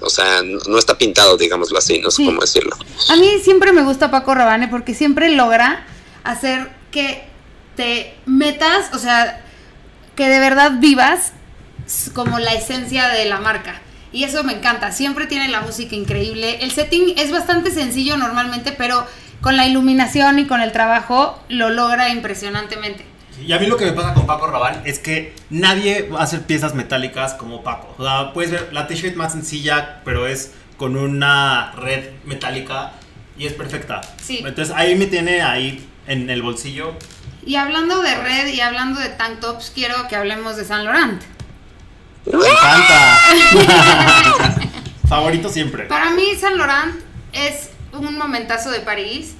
[0.00, 2.76] o sea, no está pintado, digámoslo así, no sé cómo decirlo.
[3.08, 5.84] A mí siempre me gusta Paco Rabanne porque siempre logra
[6.24, 7.24] hacer que
[7.76, 9.44] te metas, o sea,
[10.16, 11.32] que de verdad vivas
[12.14, 13.80] como la esencia de la marca.
[14.12, 16.58] Y eso me encanta, siempre tiene la música increíble.
[16.62, 19.06] El setting es bastante sencillo normalmente, pero
[19.40, 23.09] con la iluminación y con el trabajo lo logra impresionantemente.
[23.44, 26.22] Y a mí lo que me pasa con Paco Rabanne es que nadie va a
[26.24, 27.94] hacer piezas metálicas como Paco.
[27.98, 32.92] O sea, puedes ver la t-shirt más sencilla, pero es con una red metálica
[33.36, 34.00] y es perfecta.
[34.22, 34.42] Sí.
[34.44, 36.94] Entonces ahí me tiene ahí en el bolsillo.
[37.44, 41.22] Y hablando de red y hablando de tank tops, quiero que hablemos de Saint Laurent.
[42.26, 43.18] Me encanta.
[45.08, 45.84] Favorito siempre.
[45.84, 47.00] Para mí Saint Laurent
[47.32, 49.34] es un momentazo de París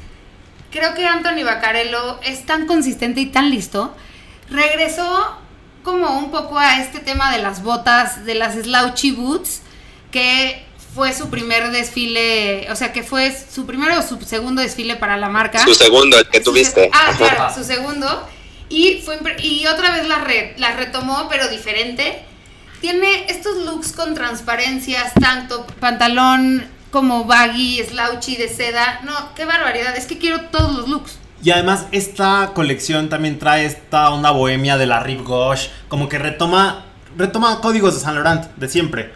[0.70, 3.94] creo que Anthony Bacarello es tan consistente y tan listo.
[4.48, 5.38] Regresó
[5.83, 9.62] como un poco a este tema de las botas, de las slouchy boots,
[10.11, 14.96] que fue su primer desfile, o sea, que fue su primero o su segundo desfile
[14.96, 15.64] para la marca.
[15.64, 16.90] Su segundo, el que tuviste.
[16.92, 18.28] ah, claro, su segundo.
[18.68, 22.24] Y, fue, y otra vez la, red, la retomó, pero diferente.
[22.80, 29.00] Tiene estos looks con transparencias, tanto pantalón como baggy, slouchy de seda.
[29.05, 29.96] No, qué barbaridad.
[29.96, 31.18] Es que quiero todos los looks.
[31.42, 36.18] Y además esta colección también trae esta onda bohemia de la Rive Gauche, como que
[36.18, 36.85] retoma
[37.16, 39.12] retoma códigos de Saint Laurent de siempre.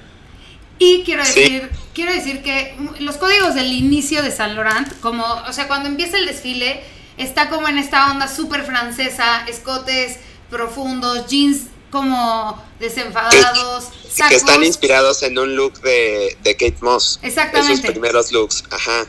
[0.78, 5.52] Y quiero decir, quiero decir que los códigos del inicio de Saint Laurent, como, o
[5.52, 6.82] sea, cuando empieza el desfile,
[7.16, 10.18] está como en esta onda súper francesa, escotes
[10.50, 13.84] profundos, jeans como desenfadados.
[14.28, 17.20] Que están inspirados en un look de, Kate Moss.
[17.22, 17.74] Exactamente.
[17.74, 19.06] Esos primeros looks, ajá.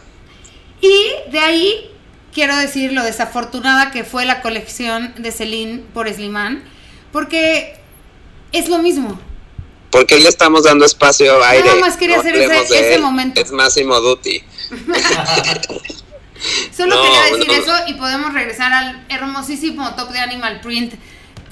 [0.81, 1.91] Y de ahí
[2.31, 6.61] quiero decir lo desafortunada que fue la colección de Celine por Slimane,
[7.11, 7.75] porque
[8.51, 9.19] es lo mismo.
[9.89, 11.65] Porque le estamos dando espacio aire.
[11.65, 13.41] Nada más quería hacer ese, momento.
[13.41, 14.43] Es Massimo Dutti.
[16.75, 20.93] Solo quería decir eso y podemos regresar al hermosísimo top de Animal Print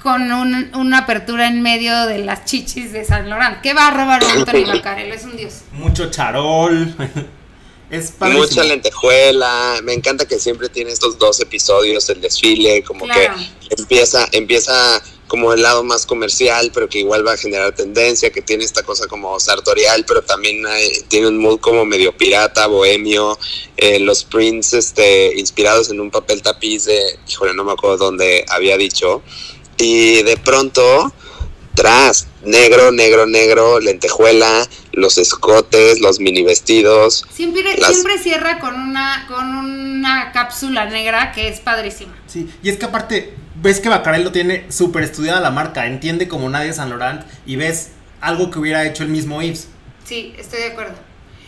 [0.04, 3.62] con un- una apertura en medio de las chichis de San Laurent.
[3.62, 4.66] ¿Qué va a robar Anthony?
[5.14, 5.54] Es un dios.
[5.72, 6.94] Mucho charol.
[7.90, 8.46] es padrísimo.
[8.48, 13.36] Mucha lentejuela, me encanta que siempre tiene estos dos episodios el desfile, como Claro.
[13.38, 18.30] que empieza, empieza como el lado más comercial, pero que igual va a generar tendencia,
[18.32, 22.68] que tiene esta cosa como sartorial, pero también hay- tiene un mood como medio pirata,
[22.68, 23.40] bohemio,
[23.78, 28.46] eh, los prints este, inspirados en un papel tapiz de, híjole, no me acuerdo dónde
[28.50, 29.24] había dicho,
[29.78, 31.14] y de pronto,
[31.76, 38.76] tras, negro, negro, negro, lentejuela, los escotes, los mini vestidos, Siempre, Las- siempre cierra con
[38.80, 42.14] una, con una cápsula negra que es padrísima.
[42.28, 46.50] Sí, y es que aparte, ves que Bacarello tiene súper estudiada la marca, entiende como
[46.50, 47.90] nadie San Laurent y ves
[48.22, 49.68] algo que hubiera hecho el mismo Yves.
[50.06, 50.96] Sí, estoy de acuerdo.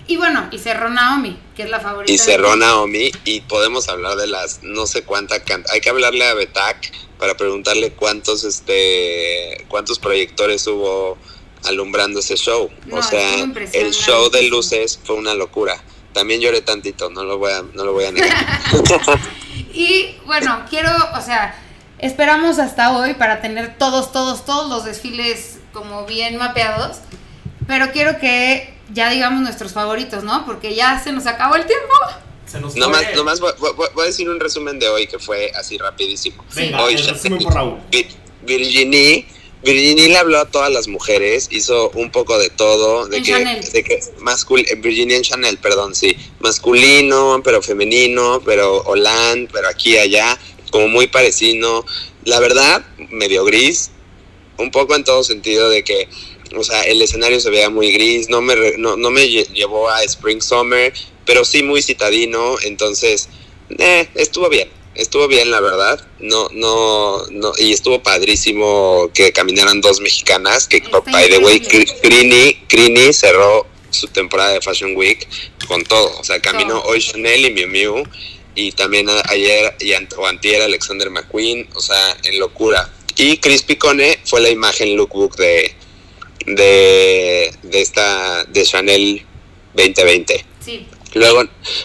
[0.07, 2.11] Y bueno, y cerró Naomi, que es la favorita.
[2.11, 2.55] y cerró.
[2.55, 5.35] Naomi y podemos hablar de las no sé cuánta
[5.73, 11.17] hay que hablarle a Betac para preguntarle cuántos este cuántos proyectores hubo
[11.63, 15.81] alumbrando ese show No, o sea el show de luces fue una locura
[16.13, 18.59] también lloré tantito no lo voy a no lo voy a negar
[19.75, 21.53] Y bueno, quiero, o sea,
[21.99, 26.97] esperamos hasta hoy para tener todos, todos, todos los desfiles como bien mapeados.
[27.67, 30.45] Pero quiero que ya digamos nuestros favoritos, ¿no?
[30.45, 31.93] Porque ya se nos acabó el tiempo.
[32.45, 33.15] Se nos nomás fue.
[33.15, 36.83] nomás voy, voy- voy a decir un resumen de hoy que fue así rapidísimo Venga,
[36.83, 37.79] Hoy el ya- resumen por Raúl.
[37.91, 38.07] Vi-
[38.43, 39.25] Virginie,
[39.63, 43.31] Virginie le habló a todas las mujeres, hizo un poco de todo, de En que,
[43.31, 43.71] Chanel.
[43.71, 49.67] de que mascul eh, Virginie en Chanel, perdón, sí, masculino, pero femenino, pero Hollande, pero
[49.67, 50.37] aquí allá,
[50.71, 51.83] como muy parecido.
[52.25, 53.89] La verdad, medio gris,
[54.57, 56.07] un poco en todo sentido de que,
[56.57, 59.89] o sea, el escenario se veía muy gris, no me, no, no me lle- llevó
[59.89, 60.93] a Spring Summer,
[61.25, 63.29] pero sí muy citadino, entonces,
[63.77, 69.81] eh, estuvo bien, estuvo bien la verdad, no, no, no, y estuvo padrísimo que caminaran
[69.81, 70.81] dos mexicanas, que
[71.11, 71.59] by the way,
[72.01, 75.27] Crini, Crini cerró su temporada de Fashion Week
[75.67, 78.03] con todo, o sea, caminó hoy Chanel y Miu Miu,
[78.57, 82.89] y también ayer y ant- o antier Alexander McQueen, o sea, en locura.
[83.17, 85.73] Y Chris Picone fue la imagen lookbook de,
[86.45, 89.25] de, de esta, de Chanel
[89.73, 90.45] 2020.
[90.59, 90.87] Sí.
[91.13, 91.43] Luego,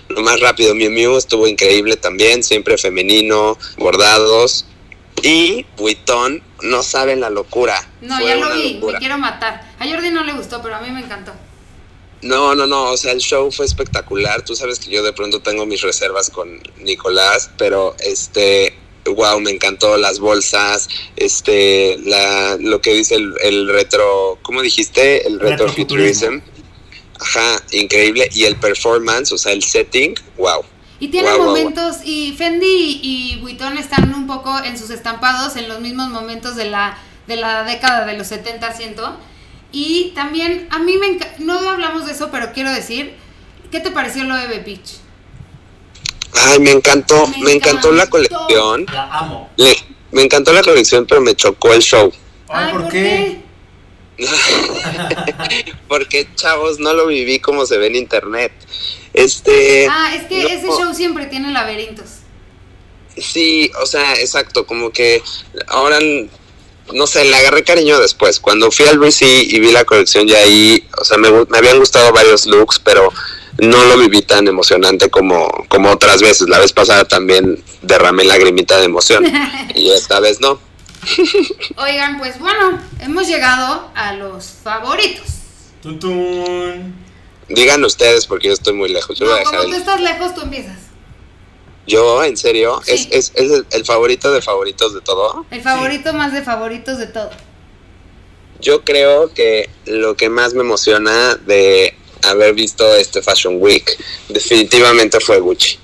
[0.08, 4.66] lo más rápido, Miu Miu estuvo increíble también, siempre femenino, bordados.
[5.22, 7.88] Y Vuitton, no saben la locura.
[8.00, 8.94] No, fue ya lo vi, locura.
[8.94, 9.70] me quiero matar.
[9.78, 11.32] A Jordi no le gustó, pero a mí me encantó.
[12.22, 14.44] No, no, no, o sea, el show fue espectacular.
[14.44, 19.50] Tú sabes que yo de pronto tengo mis reservas con Nicolás, pero este, wow, me
[19.50, 25.26] encantó las bolsas, este, la, lo que dice el, el retro, ¿cómo dijiste?
[25.26, 26.40] El retrofuturism.
[27.20, 28.28] Ajá, increíble.
[28.32, 30.62] Y el performance, o sea, el setting, wow.
[30.98, 35.80] Y tiene momentos, y Fendi y Vuitton están un poco en sus estampados en los
[35.80, 39.16] mismos momentos de la, de la década de los 70, siento.
[39.72, 43.14] Y también, a mí me encanta, no hablamos de eso, pero quiero decir,
[43.70, 44.99] ¿qué te pareció lo de Eve Peach?
[46.34, 48.86] Ay, me encantó, Me me, encantó la colección.
[48.92, 49.50] La amo.
[49.56, 49.76] Le-
[50.12, 52.12] me encantó la colección, pero me chocó el show.
[52.48, 53.40] Ay, ¿por, qué?
[55.88, 58.52] Porque, chavos, no lo viví como se ve en internet.
[59.12, 59.88] Este.
[59.90, 60.48] Ah, es que no.
[60.48, 62.06] ese show siempre tiene laberintos.
[63.16, 65.22] Sí, o sea, exacto, como que
[65.66, 65.98] ahora,
[66.92, 68.40] no sé, le agarré cariño después.
[68.40, 71.78] Cuando fui al BC y vi la colección ya ahí, o sea, me, me habían
[71.78, 73.12] gustado varios looks, pero
[73.60, 76.48] no lo viví tan emocionante como, como otras veces.
[76.48, 79.24] La vez pasada también derramé lagrimita de emoción
[79.74, 80.60] y esta vez no.
[81.78, 85.26] Oigan, pues bueno, hemos llegado a los favoritos.
[85.82, 86.94] Tun, tun.
[87.48, 89.18] Digan ustedes porque yo estoy muy lejos.
[89.18, 90.78] Yo No, voy a dejar como tú estás lejos, tú empiezas.
[91.86, 92.92] Yo, en serio, Sí.
[92.92, 95.46] es, es, es el, el favorito de favoritos de todo.
[95.50, 97.30] El favorito más de favoritos de todo.
[98.60, 101.96] Yo creo que lo que más me emociona de
[102.28, 103.84] haber visto este Fashion Week
[104.28, 105.78] definitivamente fue Gucci.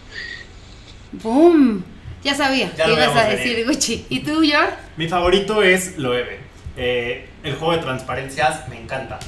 [1.13, 1.85] ¡Boom!
[2.23, 3.67] Ya sabía Ya que ibas a decir venir.
[3.67, 4.07] Gucci.
[4.09, 4.75] ¿Y tú, George?
[4.97, 6.41] Mi favorito es Loewe.
[6.77, 9.19] Eh, el juego de transparencias me encanta.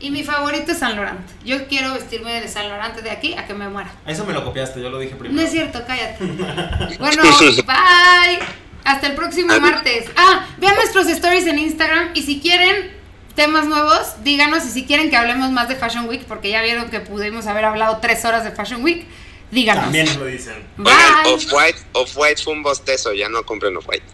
[0.00, 1.26] Y mi favorito es San Laurent.
[1.44, 3.90] Yo quiero vestirme de San Laurent de aquí a que me muera.
[4.06, 5.34] Eso me lo copiaste, yo lo dije primero.
[5.34, 6.24] No es cierto, cállate.
[6.98, 7.22] Bueno,
[7.66, 8.38] bye.
[8.84, 10.06] Hasta el próximo martes.
[10.16, 12.96] Ah, vean nuestros stories en Instagram y si quieren
[13.38, 16.90] temas nuevos, díganos y si quieren que hablemos más de Fashion Week, porque ya vieron
[16.90, 19.06] que pudimos haber hablado tres horas de Fashion Week,
[19.52, 19.84] díganos.
[19.84, 20.56] También lo dicen.
[20.76, 20.92] Bye.
[20.92, 24.04] Oigan, Off-White off -white fue un bostezo, ya no compren Off-White.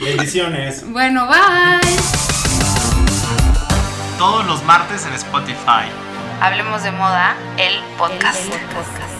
[0.00, 0.90] Bendiciones.
[0.90, 1.86] Bueno, bye.
[4.16, 5.84] Todos los martes en Spotify.
[6.40, 8.40] Hablemos de moda, el podcast.
[8.40, 9.15] El podcast.